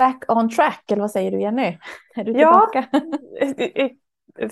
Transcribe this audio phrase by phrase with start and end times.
[0.00, 1.78] Back on track, eller vad säger du Jenny?
[2.14, 2.68] Är du Ja.
[2.72, 3.08] tillbaka?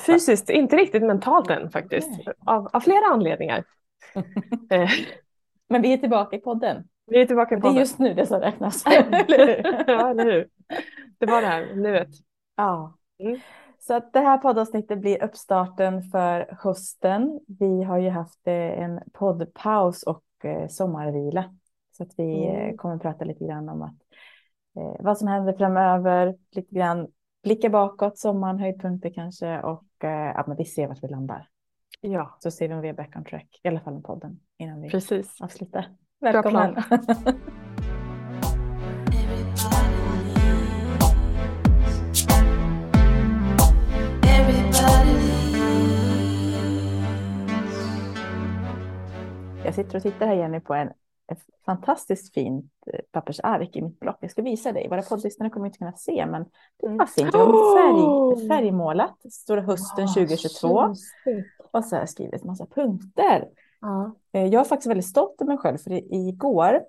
[0.06, 2.10] Fysiskt, inte riktigt mentalt än faktiskt.
[2.46, 3.64] Av, av flera anledningar.
[4.70, 4.88] Eh,
[5.68, 6.84] Men vi är tillbaka i podden.
[7.06, 7.78] Vi är tillbaka Det på är det.
[7.78, 8.86] just nu det som räknas.
[8.86, 9.84] eller hur?
[9.92, 10.48] ja, eller hur?
[11.18, 12.08] Det var det här nuet.
[12.56, 12.94] Ja.
[13.18, 13.38] Mm.
[13.80, 17.40] Så att det här poddavsnittet blir uppstarten för hösten.
[17.58, 21.44] Vi har ju haft eh, en poddpaus och eh, sommarvila.
[21.96, 22.76] Så att vi Mm.
[22.76, 23.94] kommer att prata lite grann om att,
[24.76, 27.08] eh, vad som händer framöver, lite grann
[27.42, 31.48] blicka bakåt, sommaren, höjdpunkter kanske och eh, ja, men vi ser vart vi landar.
[32.00, 34.40] Ja, Så ser vi om vi är back on track, i alla fall med podden
[34.58, 35.40] innan vi precis.
[35.40, 35.86] avslutar.
[36.20, 36.82] Bra Välkommen!
[49.64, 50.92] Jag sitter och tittar här Jenny på en
[51.28, 54.16] ett fantastiskt fint eh, pappersark i mitt block.
[54.20, 54.88] Jag ska visa dig.
[54.88, 56.44] Våra poddlyssnare kommer inte kunna se, men
[56.80, 56.98] det Mm.
[56.98, 57.32] var fint.
[57.32, 59.16] Det var färg, färgmålat.
[59.22, 60.94] Det står hösten 2022.
[61.72, 63.48] Och så har jag skrivit massa punkter.
[63.80, 64.14] Ja.
[64.32, 66.80] Eh, Jag är faktiskt väldigt stolt över mig själv, för i- igår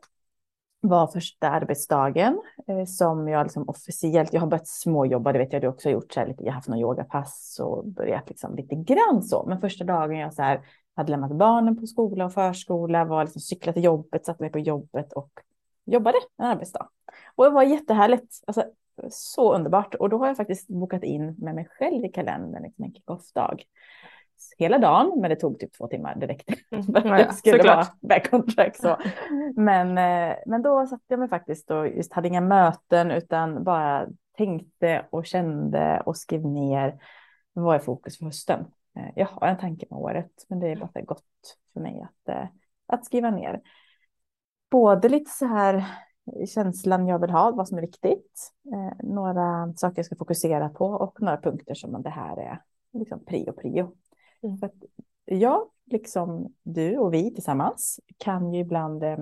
[0.82, 5.62] var första arbetsdagen eh, som jag liksom officiellt, jag har börjat småjobba, det vet jag
[5.62, 8.56] du också har gjort, så här, lite, jag har haft någon yogapass och börjat liksom
[8.56, 9.46] lite grann så.
[9.48, 10.62] Men första dagen jag så här,
[11.00, 14.60] hade lämnat barnen på skola och förskola, var liksom cyklat till jobbet, satte mig på
[14.60, 15.32] jobbet och
[15.86, 16.90] jobbade en arbetsdag.
[17.36, 18.66] Och det var jättehärligt, alltså,
[19.10, 19.96] så underbart.
[19.96, 23.64] Och då har jag faktiskt bokat in med mig själv i kalendern liksom en kick-off-dag.
[24.58, 26.50] Hela dagen, men det tog typ två timmar direkt.
[26.72, 26.86] Mm.
[27.20, 27.76] Ja, skulle såklart.
[27.76, 28.76] vara back on track.
[28.76, 28.98] Så.
[29.56, 34.08] Men, eh, men då satte jag mig faktiskt och just hade inga möten utan bara
[34.38, 37.00] tänkte och kände och skrev ner
[37.54, 38.66] vad är fokus för hösten.
[39.00, 41.24] Eh, Jag har en tanke med året, men det är bara gott
[41.74, 42.48] för mig att, eh,
[42.88, 43.62] att skriva ner.
[44.72, 45.86] Både lite så här
[46.54, 50.86] känslan jag vill ha, vad som är viktigt, eh, några saker jag ska fokusera på
[50.86, 52.62] och några punkter som det här är
[52.94, 53.92] liksom prio prio.
[54.44, 54.58] Mm.
[54.58, 54.84] För att
[55.26, 59.18] jag, liksom du och vi tillsammans, kan ju ibland eh,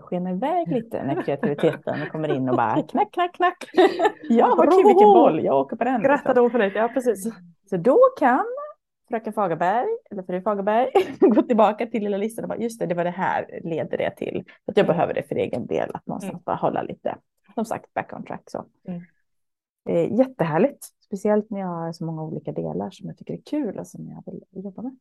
[0.00, 3.64] skena iväg lite när kreativiteten kommer in och bara knack, knack, knack.
[4.28, 5.92] ja, vad kul, vilken boll, jag åker på den.
[5.94, 6.08] liksom.
[6.10, 6.72] Gratta då för dig.
[6.74, 7.24] Ja, precis.
[7.70, 8.44] Så då kan
[9.10, 10.90] fröken Fagerberg, eller fru Fagerberg,
[11.20, 14.10] gå tillbaka till lilla listan och bara, just det, det var det här leder det
[14.16, 14.44] till.
[14.66, 16.42] Att jag behöver det för egen del, att någonstans Mm.
[16.44, 17.16] bara hålla lite,
[17.54, 18.42] som sagt, back on track.
[18.46, 18.64] Så.
[18.88, 19.02] Mm.
[19.88, 23.78] Eh, jättehärligt, speciellt när jag har så många olika delar som jag tycker är kul
[23.78, 24.96] och som jag vill jobba med.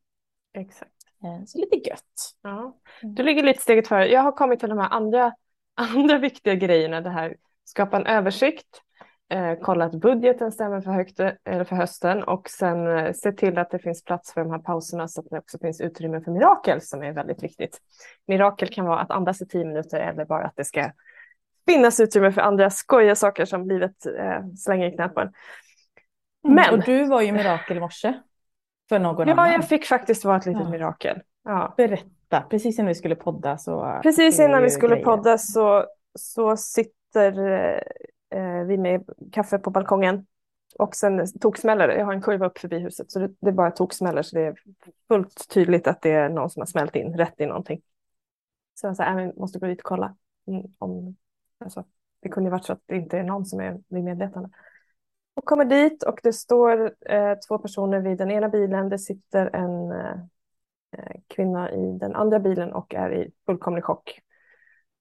[0.53, 0.91] Exakt.
[1.23, 2.35] Eh, så lite gött.
[2.41, 2.77] Ja.
[3.01, 4.07] Du ligger lite steget före.
[4.07, 5.33] Jag har kommit till de här andra,
[5.75, 7.01] andra viktiga grejerna.
[7.01, 8.81] Det här skapa en översikt,
[9.29, 13.57] eh, kolla att budgeten stämmer för, högt, eller för hösten och sen eh, se till
[13.57, 16.31] att det finns plats för de här pauserna så att det också finns utrymme för
[16.31, 17.77] mirakel som är väldigt viktigt.
[18.27, 20.91] Mirakel kan vara att andas i tio minuter eller bara att det ska
[21.67, 25.31] finnas utrymme för andra skojiga saker som livet eh, slänger i knät på en.
[26.43, 28.13] Men- Och du var ju mirakel i morse.
[28.89, 29.51] För någon Ja, annan.
[29.51, 30.69] jag fick faktiskt vara ett litet Ja.
[30.69, 31.21] mirakel.
[31.43, 31.73] Ja.
[31.77, 33.99] Berätta, precis innan vi skulle podda så.
[34.03, 35.05] Precis innan vi skulle grejer.
[35.05, 35.85] podda så,
[36.19, 37.33] så sitter
[38.29, 40.25] eh, vi med kaffe på balkongen
[40.77, 41.97] och sen toksmäller det.
[41.97, 44.55] Jag har en kurva upp förbi huset så det, det bara toksmäller så det är
[45.07, 47.81] fullt tydligt att det är någon som har smält in rätt i någonting.
[48.73, 50.15] Så jag sa, äh, vi måste gå dit och kolla.
[50.77, 51.15] Om,
[51.59, 51.85] alltså,
[52.21, 54.49] det kunde ju varit så att det inte är någon som är vid medvetande.
[55.33, 58.89] Och kommer dit och det står eh, två personer vid den ena bilen.
[58.89, 60.19] Det sitter en eh,
[60.97, 64.19] eh kvinna i den andra bilen och är i fullkomlig chock.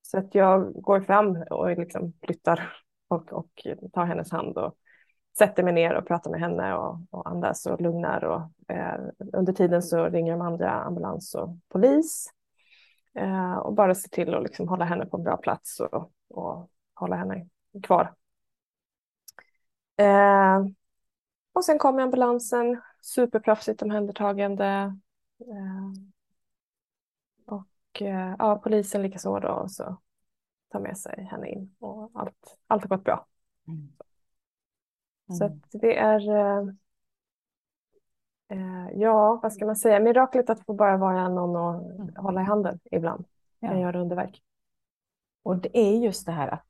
[0.03, 2.73] Så att jag går fram och liksom flyttar
[3.09, 4.77] och, och tar hennes hand och
[5.39, 8.25] sätter mig ner och pratar med henne och, och andas och lugnar.
[8.25, 9.01] Och, eh,
[9.33, 12.27] under tiden så ringer de andra ambulans och polis
[13.15, 16.71] eh, och bara ser till att liksom hålla henne på en bra plats och, och
[16.95, 17.49] hålla henne
[17.83, 18.15] kvar.
[19.97, 20.67] Eh,
[21.53, 24.97] och sen kommer ambulansen, superproffsigt omhändertagande.
[25.41, 25.93] Eh,
[27.47, 29.99] och eh, ja, polisen likaså då och så
[30.69, 33.27] tar med sig henne in och allt, allt har gått bra.
[33.69, 33.89] Mm.
[35.39, 35.57] Så Mm.
[35.59, 36.69] att det är, eh,
[38.49, 42.15] eh, ja, vad ska man säga, miraklet att få bara vara någon och Mm.
[42.17, 43.25] hålla i handen ibland
[43.61, 43.79] kan Ja.
[43.81, 44.43] göra underverk.
[45.43, 46.65] Och det är just det här att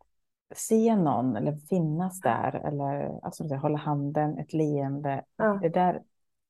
[0.55, 5.25] se någon eller finnas där eller alltså, hålla handen, ett leende.
[5.37, 5.59] Ja.
[5.63, 6.03] Det där,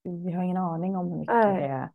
[0.02, 1.60] vi har ingen aning om hur mycket Nej.
[1.60, 1.88] det är.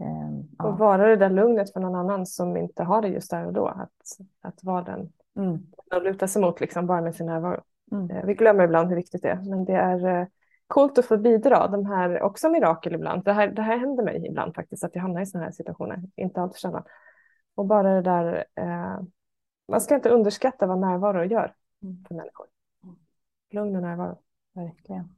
[0.00, 0.70] Ehm, Och ja.
[0.70, 3.68] vara det där lugnet för någon annan som inte har det just där och då.
[3.68, 3.90] Att,
[4.40, 5.58] att vara den Mm.
[5.90, 7.60] att luta sig mot liksom bara med sin närvaro.
[7.92, 8.10] Mm.
[8.10, 10.26] Eh, Vi glömmer ibland hur viktigt det är, men det är eh,
[10.66, 11.68] coolt att få bidra.
[11.68, 13.24] De här också mirakel ibland.
[13.24, 16.02] Det här, det här händer mig ibland faktiskt, att jag hamnar i sådana här situationer.
[16.16, 16.84] Inte alltid känna.
[17.54, 19.00] Och bara det där, eh,
[19.68, 21.54] man ska inte underskatta vad närvaro gör.
[21.82, 22.04] mm.
[22.08, 22.46] för människor.
[23.50, 24.18] Lugn och närvaro.
[24.54, 25.08] Verkligen.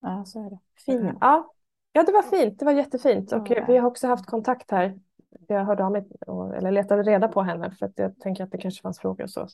[0.00, 0.58] Ja, så är det.
[0.86, 1.18] Fint.
[1.20, 1.52] Ja.
[1.92, 2.58] Ja, det var fint.
[2.58, 3.32] Det var jättefint.
[3.32, 4.98] Och vi har också haft kontakt här.
[5.46, 6.08] Jag hörde av mig,
[6.56, 9.48] eller letade reda på henne för att jag tänker att det kanske fanns frågor så.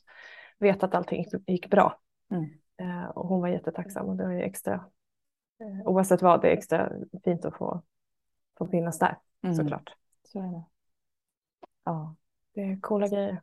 [0.59, 2.01] Vet att allting gick bra.
[2.31, 2.45] Mm.
[2.77, 4.75] Eh, och hon var jättetacksam och det var ju extra,
[5.61, 6.93] eh, oavsett vad, det är extra
[7.25, 7.83] fint att få,
[8.59, 9.55] få finnas där mm.
[9.55, 9.97] såklart.
[10.23, 10.65] Så är det.
[11.85, 12.15] Ja,
[12.55, 13.43] det är coola grejer.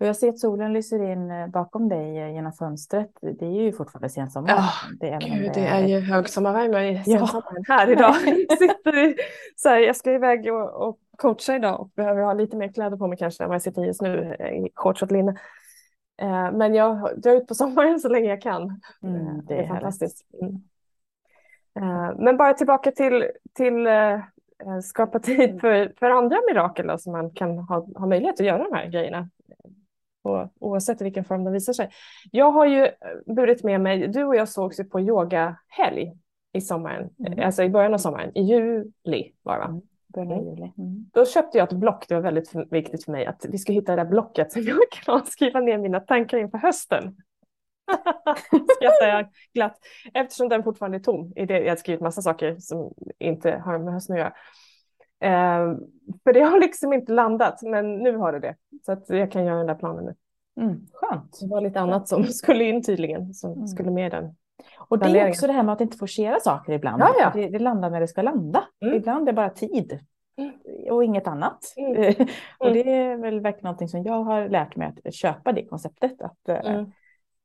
[0.00, 3.10] Och jag ser att solen lyser in eh, bakom dig genom fönstret.
[3.20, 4.50] Det är ju fortfarande sensommar.
[4.50, 7.74] Ja, det är, Gud, det är ju högsommarvärme i sensommaren ja.
[7.74, 8.14] här idag.
[8.58, 9.16] sitter i,
[9.56, 12.96] så här, jag ska iväg och, och coacha idag och behöver ha lite mer kläder
[12.96, 15.36] på mig kanske än vad jag sitter i just nu i shorts och linne.
[16.22, 18.80] Eh, men jag drar ut på sommaren så länge jag kan.
[19.02, 20.26] Mm, det, det, är, är fantastiskt.
[20.42, 20.54] Mm.
[21.80, 24.20] Eh, men bara tillbaka till, till eh,
[24.82, 28.64] skapa tid för, för andra mirakel då, så man kan ha, ha möjlighet att göra
[28.64, 29.28] de här grejerna.
[30.22, 31.90] Och, oavsett i vilken form de visar sig.
[32.30, 32.88] Jag har ju
[33.26, 36.12] burit med mig, du och jag sågs ju på yogahelg
[36.52, 37.46] i sommaren, mm.
[37.46, 39.66] alltså i början av sommaren, i juli var det va?
[39.66, 39.82] Mm.
[40.16, 41.10] Mm.
[41.12, 43.96] Då köpte jag ett block, det var väldigt viktigt för mig att vi ska hitta
[43.96, 47.16] det där blocket som jag kan skriva ner mina tankar inför hösten.
[48.76, 49.78] Skrattar jag glatt.
[50.14, 51.32] Eftersom den fortfarande är tom.
[51.36, 54.32] I det, jag har skrivit massa saker som inte har med hösten att göra.
[55.20, 55.76] Eh,
[56.24, 58.56] för det har liksom inte landat, men nu har det det.
[58.86, 60.14] Så att jag kan göra den där planen nu.
[60.62, 61.38] Mm, skönt.
[61.40, 63.66] Det var lite annat som skulle in tydligen, som mm.
[63.66, 64.34] skulle med den.
[64.78, 67.02] Och det är också det här med att inte forcera saker ibland.
[67.02, 67.30] Ja, ja.
[67.34, 68.64] Det, det, landar när det ska landa.
[68.82, 68.94] Mm.
[68.94, 69.98] Ibland är det bara tid
[70.38, 70.52] mm.
[70.90, 71.74] och inget annat.
[71.76, 71.96] Mm.
[72.58, 72.72] och mm.
[72.72, 76.22] det är väl verkligen någonting som jag har lärt mig att köpa det konceptet.
[76.22, 76.92] Att mm.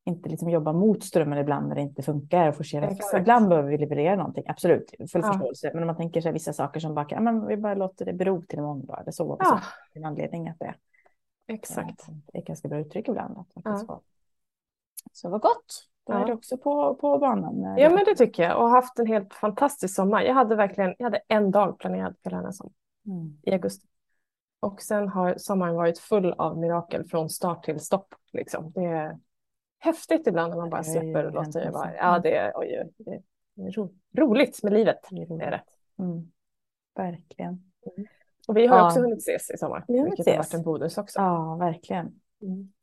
[0.06, 2.50] Inte liksom jobba mot strömmen ibland när det inte funkar.
[2.50, 2.92] Och forcera.
[3.20, 5.32] Ibland behöver vi leverera någonting, absolut, full ja.
[5.32, 5.72] förståelse.
[5.74, 8.42] Men om man tänker sig vissa saker som bara, men vi bara låter det bero
[8.42, 9.38] till imorgon då, eller så.
[9.40, 9.62] Ja.
[9.94, 10.76] så en anledning att det
[11.48, 12.06] Exakt.
[12.08, 13.38] Det är ganska bra uttryck ibland.
[13.38, 14.02] Att ja.
[15.14, 15.30] så.
[15.30, 15.90] vad gott.
[16.06, 17.76] Då är det också på, på banan.
[17.78, 18.62] Ja, men det tycker jag.
[18.62, 20.22] Och haft en helt fantastisk sommar.
[20.22, 22.76] Jag hade verkligen jag hade en dag planerad för den här sommaren
[23.06, 23.38] mm.
[23.44, 23.88] i augusti.
[24.60, 28.16] Och sen har sommaren varit full av mirakel från start till stopp.
[28.34, 28.72] Liksom.
[28.72, 29.20] Det
[29.84, 31.96] häftigt ibland när man bara släpper och låter det vara.
[31.96, 35.00] Ja, det är, oj, det är ro, roligt med livet.
[35.10, 35.64] Det är det.
[36.00, 36.32] Mm.
[36.96, 37.72] Verkligen.
[37.98, 38.08] Mm.
[38.48, 38.88] Och vi har ja.
[38.88, 39.86] också hunnit ses i sommar.
[39.88, 40.36] Vi har vilket ses.
[40.36, 41.20] har varit en bonus också.
[41.20, 42.22] Ja, verkligen.
[42.42, 42.74] Mm.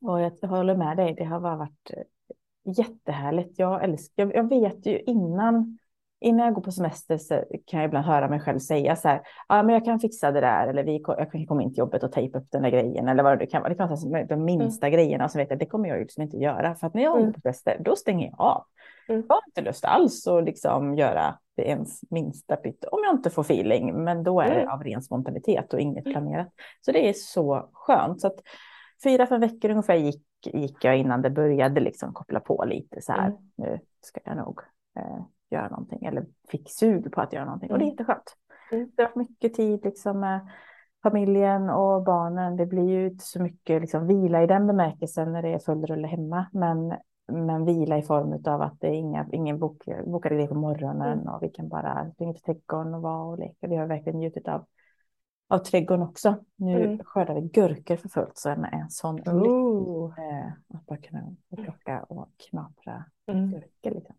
[0.00, 1.14] Och jag håller med dig.
[1.14, 1.90] Det har bara varit
[2.64, 3.58] jättehärligt.
[3.58, 5.78] Jag, älskar, jag vet ju innan,
[6.24, 9.20] innan jag går på semester så kan jag ibland höra mig själv säga så här,
[9.48, 12.02] ja men jag kan fixa det där eller vi, jag kan komma in till jobbet
[12.02, 13.68] och tejpa upp den där grejen eller vad det kan vara.
[13.68, 14.96] Det kan vara de minsta mm.
[14.96, 17.02] grejerna och så vet jag det kommer jag ju liksom inte göra för att när
[17.02, 17.26] jag mm.
[17.26, 18.64] går på semester då stänger jag av.
[19.08, 19.24] Mm.
[19.28, 23.30] Jag har inte lust alls att liksom göra det ens minsta byte om jag inte
[23.30, 24.74] får feeling, men då är det mm.
[24.74, 26.12] av ren spontanitet och inget mm.
[26.12, 26.48] planerat.
[26.80, 28.20] Så det är så skönt.
[28.20, 28.40] Så att
[29.04, 33.12] fyra, fem veckor ungefär gick gick jag innan det började liksom koppla på lite så
[33.12, 33.26] här.
[33.26, 33.38] Mm.
[33.56, 34.60] Nu ska jag nog
[34.98, 35.24] eh,
[35.54, 37.92] göra någonting eller fick sug på att göra någonting och det är mm.
[37.92, 38.36] jätteskönt.
[38.72, 38.90] Mm.
[38.96, 40.48] Det har varit mycket tid liksom med
[41.02, 42.56] familjen och barnen.
[42.56, 45.86] Det blir ju inte så mycket liksom vila i den bemärkelsen när det är full
[45.86, 46.94] rulle hemma, men
[47.26, 51.18] men vila i form av att det är inga, ingen bok, bokade grejer på morgonen
[51.18, 51.34] mm.
[51.34, 53.68] och vi kan bara springa till trädgården och vara och leka.
[53.68, 54.66] Vi har verkligen njutit av
[55.48, 56.44] av trädgården också.
[56.56, 57.04] Nu mm.
[57.04, 60.14] skördar vi gurkor för fullt så en, en sån oh.
[60.18, 63.50] eh, att bara kunna plocka och knapra mm.
[63.50, 63.90] gurkor.
[63.90, 64.16] Liksom.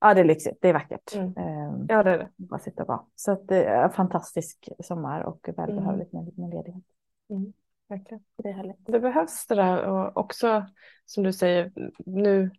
[0.00, 0.58] Ja, det är lyxigt.
[0.60, 1.14] Det är vackert.
[1.14, 1.34] Mm.
[1.36, 2.28] Eh, ja, det är det.
[2.36, 3.00] Bara sitta vara.
[3.14, 6.24] Så att det är en fantastisk sommar och välbehövligt mm.
[6.24, 6.84] med, med ledighet.
[7.30, 7.52] Mm.
[7.88, 8.24] Verkligen.
[8.36, 8.86] Det är härligt.
[8.86, 10.66] Det behövs det där och också
[11.06, 11.72] som du säger
[12.06, 12.50] nu.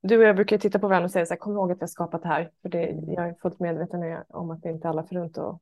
[0.00, 1.82] Du och jag brukar titta på varandra och säga så här, kom ihåg att vi
[1.82, 2.50] har skapat det här.
[2.62, 3.12] För det, mm.
[3.12, 5.60] jag är fullt medveten om att det inte alla förunt och,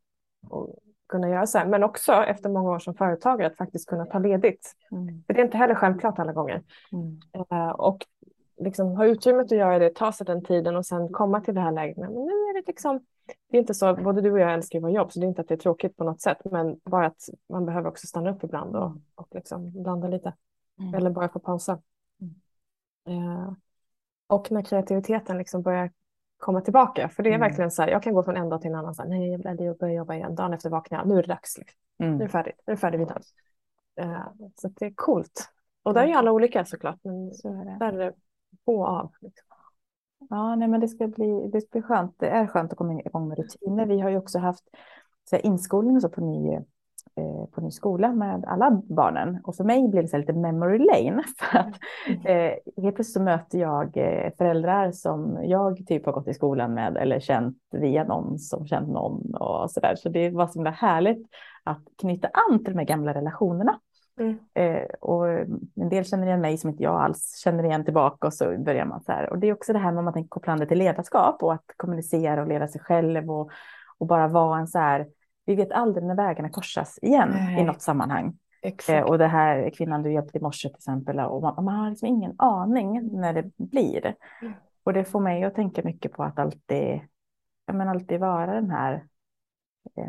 [0.49, 0.79] och
[1.09, 1.67] kunna göra så här.
[1.67, 4.73] Men också efter många år som företagare att faktiskt kunna ta ledigt.
[4.93, 5.25] Mm.
[5.27, 6.63] För det är inte heller självklart alla gånger.
[6.93, 7.21] Mm.
[7.53, 8.07] Uh, och
[8.57, 11.61] liksom ha utrymmet att göra det, ta sig den tiden och sen komma till det
[11.61, 11.97] här läget.
[11.97, 13.01] Men nu är det liksom,
[13.51, 15.41] det är inte så, både du och jag älskar vårt jobb så det är inte
[15.41, 18.45] att det är tråkigt på något sätt, men bara att man behöver också stanna upp
[18.45, 20.35] ibland och, och liksom blanda lite.
[20.79, 20.95] Mm.
[20.95, 21.79] Eller bara få pausa.
[23.09, 23.53] Uh,
[24.27, 25.91] och när kreativiteten liksom börjar
[26.39, 27.09] komma tillbaka.
[27.09, 27.49] För det är mm.
[27.49, 28.95] verkligen så här, jag kan gå från en dag till en annan.
[28.95, 30.35] Så här, Nej, jag vill börja jobba igen.
[30.35, 31.09] Dagen efter vaknar jag.
[31.09, 31.59] Nu är det dags.
[31.59, 31.79] Liksom.
[31.99, 32.17] Mm.
[32.17, 32.55] Nu är det färdigt.
[32.67, 33.21] Nu är det färdig middag.
[34.01, 35.51] Uh, så det är coolt.
[35.83, 36.99] Och där är ju alla olika såklart.
[37.03, 37.77] Men så är det.
[37.79, 38.13] där
[38.65, 39.13] på av.
[39.21, 39.47] Liksom.
[40.31, 42.15] Ja, nej, men det ska, bli, det ska bli skönt.
[42.19, 43.87] Det är skönt att komma igång med rutiner.
[43.87, 44.65] Vi har ju också haft
[45.31, 46.59] så här, inskolning och så på ny
[47.17, 49.41] Eh, på ny skola med alla barnen.
[49.45, 51.23] Och för mig blir det så lite memory lane.
[51.39, 51.75] För att,
[52.25, 56.75] eh, helt plötsligt så möter jag eh, föräldrar som jag typ har gått i skolan
[56.75, 59.95] med eller känt via någon som känt någon och så där.
[59.97, 61.27] Så det var så himla härligt
[61.65, 63.81] att knyta an till de här gamla relationerna.
[64.21, 64.39] Mm.
[64.55, 65.29] Eh, och
[65.75, 68.85] en del känner igen mig som inte jag alls känner igen tillbaka och så börjar
[68.85, 69.31] man så här.
[69.31, 71.55] Och det är också det här med att man tänker koppla det till ledarskap och
[71.55, 73.51] att kommunicera och leda sig själv och,
[73.99, 75.07] och bara vara en så här.
[75.47, 77.61] Vi vet aldrig när vägarna korsas igen Nej.
[77.61, 78.39] i något sammanhang.
[78.89, 81.21] Eh, och det här kvinnan du hjälpte i morse till exempel.
[81.21, 84.15] Och man, man har liksom ingen aning när det blir.
[84.43, 84.55] Mm.
[84.85, 87.01] Och det får mig att tänka mycket på att alltid,
[87.67, 89.01] ja, men alltid vara den här eh,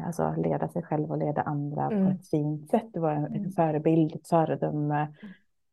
[0.05, 2.05] Alltså leda sig själv och leda andra Mm.
[2.05, 2.89] på ett fint sätt.
[2.97, 3.51] Vara en Mm.
[3.51, 5.13] förebild, ett föredöme.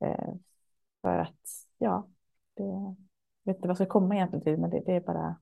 [0.00, 0.34] Eh,
[1.02, 1.40] för att,
[1.78, 2.06] ja,
[2.56, 2.96] det, jag
[3.44, 5.36] vet inte vad ska komma egentligen till, men det, det är bara.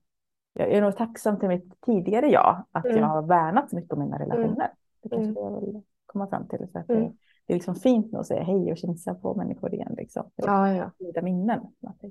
[0.53, 2.97] Jag är nog tacksam till mitt tidigare jag, att Mm.
[2.97, 4.71] jag har värnat så mycket om mina relationer.
[5.01, 5.43] Det kanske Mm.
[5.53, 6.67] jag vill komma fram till.
[6.71, 7.01] Så att Mm.
[7.03, 7.13] det,
[7.45, 9.93] det är liksom fint att säga hej och kinsa på människor igen.
[9.97, 10.23] Liksom.
[10.35, 11.59] Det Ja, ja, goda minnen.
[11.81, 12.09] Att det,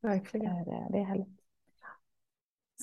[0.00, 0.52] verkligen.
[0.56, 1.41] är, det är härligt.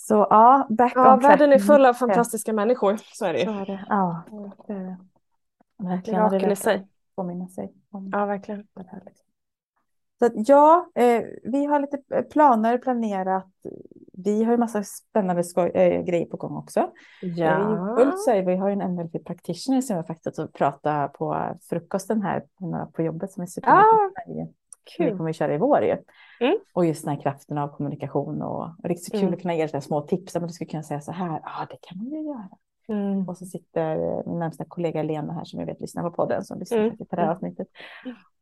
[0.02, 1.32] Så ja, back Ja, on track.
[1.32, 2.00] världen är full av Mycket.
[2.00, 3.86] fantastiska människor, så är det Så är det.
[3.90, 4.24] Ja,
[4.68, 4.98] det är det.
[5.84, 6.22] Verkligen.
[6.24, 6.88] och Mirakel i sig.
[7.16, 8.68] påminna sig om Ja, verkligen.
[8.74, 9.02] det här.
[9.06, 9.26] Liksom.
[10.20, 11.98] Så att, ja, eh, vi har lite
[12.32, 13.52] planer planerat.
[14.14, 16.90] Vi har ju massa spännande skoj, eh, grejer på gång också.
[17.22, 18.02] Ja.
[18.34, 22.44] Eh, vi har ju en NLP practitioner som jag faktiskt att prata på frukosten här
[22.94, 23.70] på- jobbet som är super.
[23.72, 24.54] Ah, Vi
[24.98, 25.18] Kul.
[25.18, 25.98] kommer att köra i vår ju.
[26.40, 26.58] Mm.
[26.74, 29.34] Och just den här kraften av kommunikation och, och det är så kul Mm.
[29.34, 30.34] att kunna ge sådana små tips.
[30.36, 32.50] Men du skulle kunna säga så här, ja det kan man ju göra.
[32.88, 33.30] Mm.
[33.30, 36.60] Och så sitter min närmsta kollega Lena här som jag vet lyssnar på podden som
[36.60, 36.98] lyssnar Mm.
[36.98, 37.36] på det här Mm.
[37.36, 37.68] avsnittet.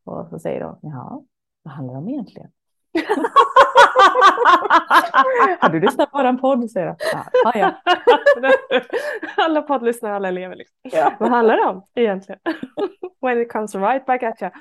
[0.03, 1.23] Och så säger de, ja,
[1.63, 2.49] vad handlar det om egentligen?
[5.59, 6.71] Har du lyssnat på våran podd?
[6.71, 6.95] Säger de.
[7.43, 7.75] Ja, ja,
[9.37, 10.55] alla poddlyssnare, alla elever.
[10.55, 10.75] Liksom.
[10.81, 11.13] ja.
[11.19, 12.39] Vad handlar det om egentligen?
[13.21, 14.51] When it comes right back at you.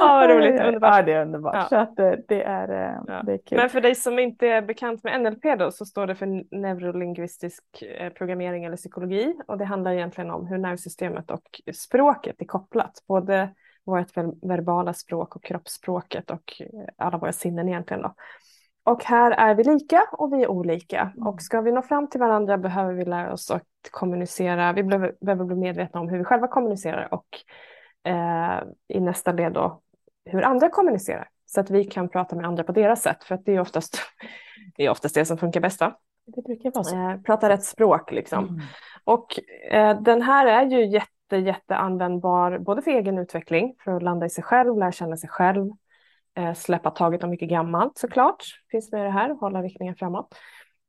[0.00, 0.60] Ja, vad roligt.
[0.60, 0.96] Underbart.
[0.96, 1.54] Ja, det är underbart.
[1.54, 1.66] Ja.
[1.68, 3.58] Så att eh, det är, eh, det är kul.
[3.58, 7.64] Men för dig som inte är bekant med NLP då så står det för neurolingvistisk
[7.82, 12.92] eh, programmering eller psykologi och det handlar egentligen om hur nervsystemet och språket är kopplat.
[13.08, 13.48] Både
[13.84, 16.62] vårt ver- verbala språk och kroppsspråket och
[16.98, 18.14] alla våra sinnen egentligen då.
[18.86, 21.12] Och här är vi lika och vi är olika.
[21.16, 24.72] Och ska vi nå fram till varandra behöver vi lära oss att kommunicera.
[24.72, 27.26] Vi behöver, bli medvetna om hur vi själva kommunicerar och
[28.10, 29.80] eh, i nästa led då
[30.24, 31.28] hur andra kommunicerar.
[31.46, 33.24] Så att vi kan prata med andra på deras sätt.
[33.24, 33.98] För att det är oftast
[34.76, 35.80] det, är oftast det som funkar bäst.
[35.80, 35.98] va?
[36.26, 36.96] Det brukar vara så.
[36.96, 38.44] Eh, prata rätt språk liksom.
[38.44, 38.60] Mm.
[39.04, 39.40] Och
[39.70, 44.26] eh, den här är ju jätte, jätte användbar både för egen utveckling, för att landa
[44.26, 45.70] i sig själv, lära känna sig själv,
[46.54, 50.34] släppa taget om mycket gammalt såklart, finns med i det här, hålla riktningen framåt.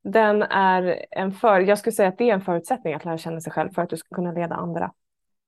[0.04, 3.42] Den är en för, jag skulle säga att det är en förutsättning att lära känna
[3.42, 4.92] sig själv för att du ska kunna leda andra.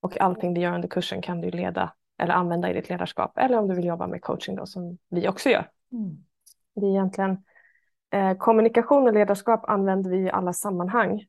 [0.02, 3.58] Och allting vi gör under kursen kan du leda eller använda i ditt ledarskap, eller
[3.58, 5.70] om du vill jobba med coaching då, som vi också gör.
[5.92, 6.18] Mm.
[6.76, 7.44] Det är egentligen
[8.12, 11.26] eh, kommunikation och ledarskap använder vi i alla sammanhang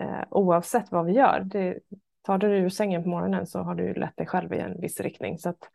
[0.00, 1.42] eh, oavsett vad vi gör.
[1.44, 1.78] Det,
[2.22, 4.80] tar du dig ur sängen på morgonen så har du lett dig själv i en
[4.80, 5.38] viss riktning.
[5.38, 5.68] Så att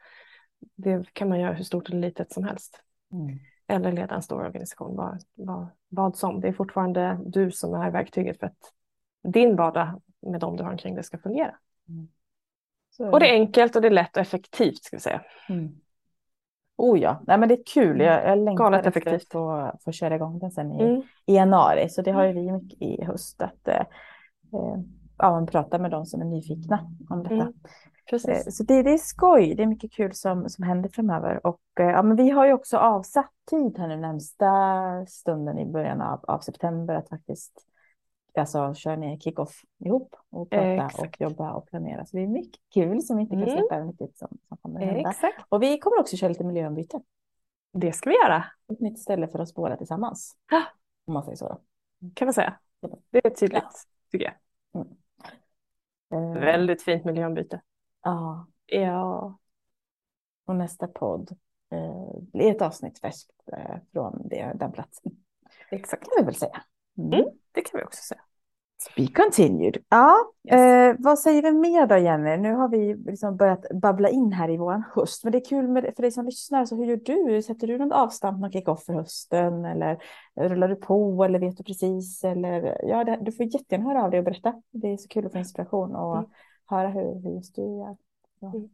[0.75, 2.81] det kan man göra hur stort eller litet som helst.
[3.11, 3.39] Mm.
[3.67, 6.41] Eller leda en stor organisation, vad, vad, vad som.
[6.41, 8.73] Det är fortfarande du som är verktyget för att
[9.33, 11.55] din vardag med dem du har omkring dig ska fungera.
[12.89, 15.21] Så Och det är enkelt och det är lätt och effektivt ska vi säga.
[15.49, 15.75] Mm.
[16.77, 17.99] Oh ja, Nej, men det är kul.
[17.99, 19.21] Jag, jag längtar Galet efter effektivt.
[19.21, 21.01] att få, få köra igång den sen i, Mm.
[21.25, 21.89] i januari.
[21.89, 23.75] Så det har ju vi mycket i höst att eh,
[24.53, 24.79] eh,
[25.17, 27.35] ja, man pratar med de som är nyfikna om detta.
[27.35, 27.53] Mm.
[28.05, 28.57] Eh, Precis.
[28.57, 29.55] Så det, det är skoj.
[29.55, 31.47] Det är mycket kul som, som händer framöver.
[31.47, 35.65] Och eh, ja, men vi har ju också avsatt tid här nu närmsta stunden i
[35.65, 37.65] början av, av september att faktiskt
[38.37, 40.99] alltså, köra ner kick-off ihop och prata Exakt.
[40.99, 42.05] och jobba och planera.
[42.05, 43.57] Så det är mycket kul som vi inte kan Mm.
[43.57, 45.09] släppa än riktigt som, som kommer att hända.
[45.09, 45.45] Exakt.
[45.49, 47.01] Och vi kommer också köra lite miljöombyte.
[47.73, 50.37] Det ska vi göra, Ett nytt ställe för oss båda tillsammans.
[50.51, 50.61] Ja.
[51.05, 51.47] Om man säger så.
[51.47, 51.59] Då.
[52.13, 52.57] kan man säga.
[53.09, 54.33] Det är tydligt, tycker jag.
[56.13, 57.61] Eh, Väldigt fint miljöombyte.
[58.05, 59.37] Ja, Ja.
[60.45, 61.31] och nästa podd
[61.71, 65.11] eh, blir ett avsnitt färskt eh, från det, den platsen.
[65.71, 66.03] Exakt.
[66.03, 66.61] kan vi väl säga.
[66.97, 67.13] Mm.
[67.13, 67.25] Mm.
[67.51, 68.21] Det kan vi också säga.
[68.97, 69.77] Be continued.
[69.89, 70.15] Ja,
[70.47, 72.37] eh, vad säger vi mer då Jenny?
[72.37, 75.23] Nu har vi liksom börjat babbla in här i våran höst.
[75.23, 76.65] Men det är kul med, för dig som lyssnar.
[76.65, 77.41] Så hur gör du?
[77.41, 79.65] Sätter du något avstamp, någon kick-off för hösten?
[79.65, 79.97] Eller
[80.35, 81.23] rullar du på?
[81.23, 82.23] Eller vet du precis?
[82.23, 84.61] Eller, ja, det, du får jättegärna höra av dig och berätta.
[84.71, 86.29] Det är så kul att få inspiration och Mm.
[86.65, 87.97] Höra hur, just du gör.
[88.39, 88.47] Ja.
[88.47, 88.69] Mm.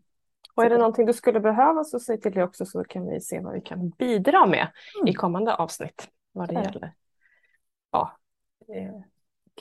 [0.55, 3.21] Och är det någonting du skulle behöva så säg till det också så kan vi
[3.21, 4.67] se vad vi kan bidra med
[4.99, 5.07] Mm.
[5.07, 6.07] i kommande avsnitt.
[6.31, 6.61] Vad det Ja.
[6.63, 6.93] gäller.
[7.91, 8.11] Ja.
[8.75, 8.93] eh,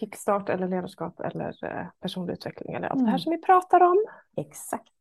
[0.00, 3.18] Kickstart eller ledarskap eller eh, personlig utveckling eller allt det här Mm.
[3.18, 4.04] som vi pratar om.
[4.36, 4.92] Exakt.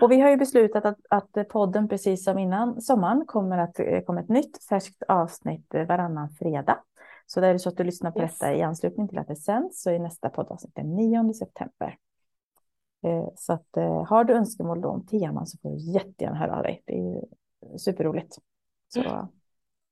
[0.00, 4.00] Och vi har ju beslutat att, att podden, precis som innan sommaren, kommer att eh,
[4.00, 6.78] komma ett nytt färskt avsnitt varannan fredag.
[7.26, 8.38] Så det är så att du lyssnar på Yes.
[8.38, 11.96] detta i anslutning till att det sänds så är nästa poddavsnitt den 9 september.
[13.06, 16.62] Eh, så att, eh, har du önskemål om teman så får du jättegärna höra av
[16.62, 16.82] dig.
[16.86, 18.36] Det är superroligt.
[18.88, 19.26] Så mm.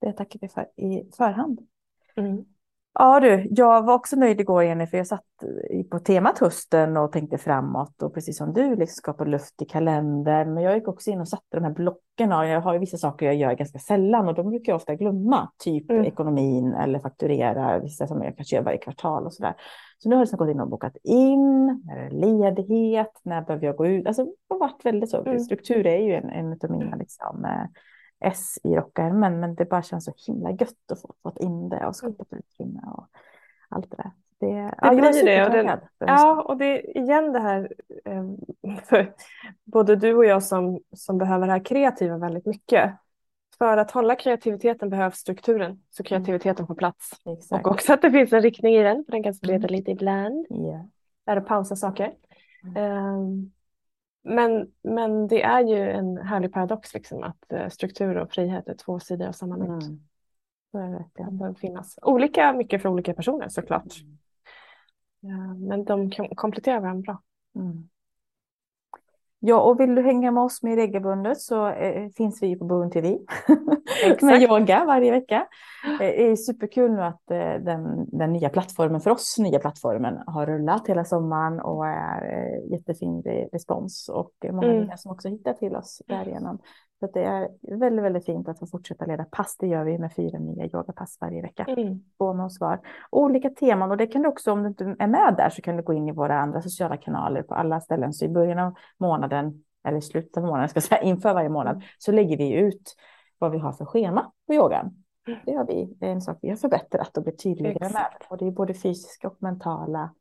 [0.00, 1.60] det tackar vi för i förhand.
[2.16, 2.44] Mm.
[2.98, 5.24] Ja du, jag var också nöjd igår Jenny, för jag satt
[5.90, 10.54] på temat hösten och tänkte framåt och precis som du liksom skapade luft i kalendern.
[10.54, 12.32] Men jag gick också in och satte de här blocken.
[12.32, 14.94] Och jag har ju vissa saker jag gör ganska sällan och de brukar jag ofta
[14.94, 15.50] glömma.
[15.58, 16.04] Typ mm.
[16.04, 19.54] ekonomin eller fakturera vissa som jag kanske gör varje kvartal och sådär.
[19.98, 23.66] Så nu har jag liksom gått in och bokat in, när är ledighet, när behöver
[23.66, 24.06] jag gå ut?
[24.06, 25.20] Alltså det har varit väldigt så.
[25.20, 25.38] Mm.
[25.38, 27.66] Struktur är ju en, en av mina liksom, eh,
[28.20, 31.86] S i rockärmen, men det bara känns så himla gött att få fått in det
[31.86, 33.06] och skapat utrymme och
[33.68, 34.10] allt det där.
[34.38, 35.44] Det, det ja, blir det.
[35.44, 37.72] Och det ja, och det är igen det här
[38.04, 38.24] eh,
[38.84, 39.14] för
[39.64, 42.92] både du och jag som, som behöver det här kreativa väldigt mycket.
[43.58, 46.06] För att hålla kreativiteten behövs strukturen, så mm.
[46.06, 47.10] kreativiteten får plats.
[47.24, 47.66] Exakt.
[47.66, 49.72] Och också att det finns en riktning i den, för den kan spreta mm.
[49.72, 50.46] lite ibland.
[50.50, 50.84] Yeah.
[51.24, 52.14] Där och pausa saker.
[52.76, 53.52] Um,
[54.22, 58.74] men, men det är ju en härlig paradox liksom, att uh, struktur och frihet är
[58.74, 59.82] två sidor av samma mynt.
[59.82, 60.00] Mm.
[60.72, 64.00] Det behöver finnas olika mycket för olika personer såklart.
[64.02, 64.18] Mm.
[65.20, 67.22] Ja, men de kompletterar varandra bra.
[67.62, 67.88] Mm.
[69.46, 72.90] Ja, och vill du hänga med oss mer regelbundet så eh, finns vi på Boom
[72.90, 73.18] TV
[74.22, 75.46] med yoga varje vecka.
[75.98, 80.46] Det är superkul nu att eh, den, den nya plattformen, för oss nya plattformen, har
[80.46, 84.84] rullat hela sommaren och är eh, jättefin respons och många mm.
[84.84, 86.58] nya som också hittar till oss därigenom.
[87.00, 89.56] Så det är väldigt, väldigt fint att få fortsätta leda pass.
[89.58, 91.64] Det gör vi med fyra nya yogapass varje vecka.
[91.68, 92.36] Mm.
[92.36, 92.80] Med svar.
[93.10, 95.76] Olika teman och det kan du också, om du inte är med där, så kan
[95.76, 98.12] du gå in i våra andra sociala kanaler på alla ställen.
[98.12, 101.74] Så i början av månaden, eller i slutet av månaden, ska säga, inför varje månad,
[101.74, 101.86] mm.
[101.98, 102.94] så lägger vi ut
[103.38, 104.94] vad vi har för schema på yogan.
[105.26, 105.38] Mm.
[105.46, 108.06] Det har vi, det är en sak vi har förbättrat och blivit tydligare med.
[108.28, 110.14] Och det är både fysiska och mentala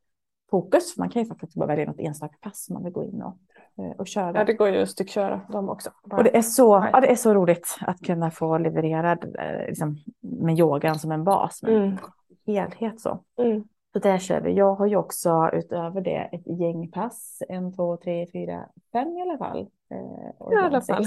[0.52, 0.98] fokus.
[0.98, 3.38] Man kan ju faktiskt bara välja något enstaka pass man vill gå in och
[3.78, 4.40] Eh, och köra.
[4.40, 5.90] Ja, det går ju att styckköra dem också.
[6.04, 6.18] Bara.
[6.18, 9.98] Och det är, så, ja, det är så roligt att kunna få leverera eh, liksom,
[10.22, 11.64] med yogan som en bas.
[11.64, 11.98] Med mm.
[12.46, 13.24] helhet så.
[13.38, 13.64] Mm.
[13.94, 14.54] Så där kör vi.
[14.54, 17.44] Jag har ju också utöver det ett gäng pass.
[17.50, 19.68] En, två, tre, fyra, fem i alla fall.
[19.92, 21.06] Eh, I alla fall.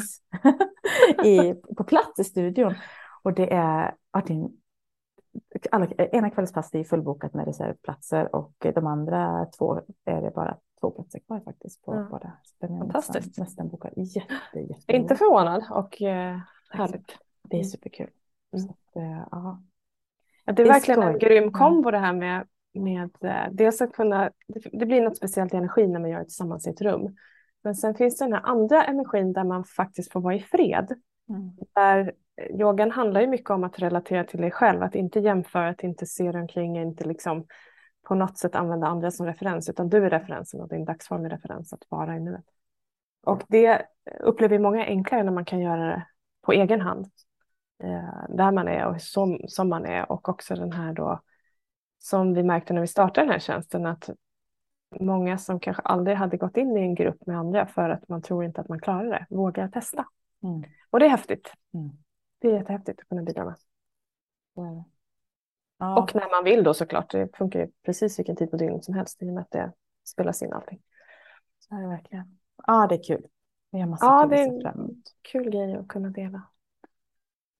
[1.24, 2.74] I, på plats i studion.
[3.22, 4.48] Och det är, ja, det är
[5.70, 10.90] alla, ena kvällspass är fullbokat med reservplatser och de andra två är det bara två
[10.90, 12.08] platser kvar faktiskt på ja.
[12.10, 12.32] båda.
[12.60, 13.26] Fantastiskt.
[13.26, 13.92] Nästan, nästan bokad.
[13.96, 16.38] Jätte, jätte Inte förvånad och eh,
[16.70, 17.18] härligt.
[17.42, 17.70] Det är mm.
[17.70, 18.10] superkul.
[18.52, 18.66] Mm.
[18.66, 19.62] Så att, eh, ja.
[20.44, 20.52] ja.
[20.52, 21.12] det är det verkligen skoj.
[21.12, 21.52] en grym mm.
[21.52, 25.56] kombo det här med, med eh, dels att kunna, det, det blir något speciellt i
[25.56, 27.16] energin när man gör det tillsammans i ett rum.
[27.66, 30.94] Men sen finns det den här andra energin där man faktiskt får vara i fred.
[31.28, 31.50] Mm.
[31.74, 32.12] Där
[32.50, 36.06] yogan handlar ju mycket om att relatera till dig själv, att inte jämföra, att inte
[36.06, 37.46] se dig omkring, inte liksom
[38.02, 41.30] på något sätt använda andra som referens, utan du är referensen och din dagsform är
[41.30, 42.44] referens att vara i nuet.
[43.22, 43.86] Och det
[44.20, 46.06] upplever många enklare när man kan göra det
[46.42, 47.06] på egen hand.
[47.82, 51.20] Eh, där man är och som, som man är och också den här då
[51.98, 54.10] som vi märkte när vi startade den här tjänsten att
[55.00, 58.22] många som kanske aldrig hade gått in i en grupp med andra för att man
[58.22, 60.06] tror inte att man klarar det, vågar testa.
[60.42, 60.64] Mm.
[60.90, 61.52] Och det är häftigt.
[61.74, 61.90] Mm.
[62.38, 63.54] Det är jättehäftigt att kunna bidra med.
[64.56, 64.82] Mm.
[65.78, 66.02] Ja.
[66.02, 67.10] Och när man vill då såklart.
[67.10, 69.72] Det funkar ju precis vilken tid på dygnet som helst i och med att det
[70.04, 70.82] spelas in allting.
[71.58, 72.38] Så är det verkligen.
[72.66, 73.26] Ja, det är kul.
[73.70, 76.42] Vi har massa ja, kul det är en kul grej att kunna dela.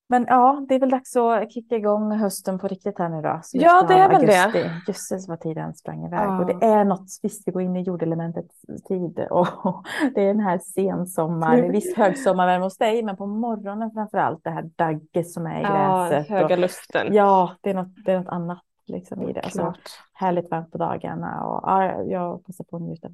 [0.08, 3.40] Men ja, det är väl dags att kicka igång hösten på riktigt här nu då.
[3.52, 4.62] Ja, det är väl augusti.
[4.62, 4.82] det.
[4.86, 6.20] Jösses vad tiden sprang iväg.
[6.20, 6.38] Ja.
[6.38, 10.40] Och det är något, visst vi går in i jordelementets tid och det är den
[10.40, 15.46] här sensommar, visst högsommarvärme hos dig, men på morgonen framför allt det här dagget som
[15.46, 16.28] är i ja, gräset.
[16.28, 17.14] höga och, luften.
[17.14, 19.40] Ja, det är något, det är något annat liksom i det.
[19.40, 19.74] Alltså,
[20.12, 23.08] härligt varmt på dagarna och ja, jag passar på att njuta.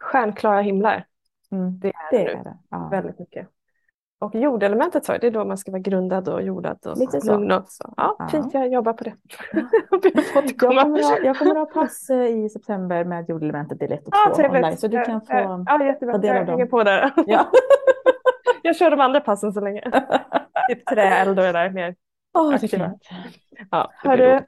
[0.00, 1.04] Stjärnklara himlar.
[1.50, 2.58] Mm, det är det, det, är det.
[2.70, 2.88] Ja.
[2.88, 3.48] väldigt mycket.
[4.20, 7.32] Och jordelementet sa det är då man ska vara grundad och jordad och Lite så.
[7.32, 7.52] lugn.
[7.52, 7.94] Och så.
[7.96, 9.14] Ja, ja, fint, jag jobbar på det.
[10.34, 14.12] jag, kommer ha, jag kommer ha pass eh, i september med jordelementet del 1 och
[14.36, 14.76] 2 ah, online.
[14.76, 16.14] Så du kan få ja, jättebra.
[16.14, 16.46] ta del av dem.
[16.46, 17.12] Jag hänger på där.
[17.26, 17.46] Ja.
[18.62, 19.82] jag kör de andra passen så länge.
[20.68, 21.94] typ träeld och det där mer
[22.38, 22.92] oh, aktiva.
[23.70, 24.40] Ja, Hörru,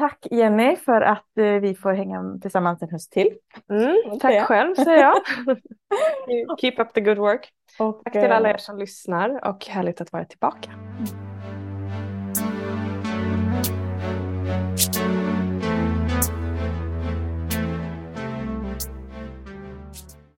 [0.00, 3.30] tack Jenny för att eh, vi får hänga tillsammans en höst till.
[3.70, 5.16] Mm, tack själv säger jag.
[6.60, 7.48] Keep up the good work.
[7.78, 10.70] Och, Tack till alla eh, er som lyssnar och härligt att vara tillbaka.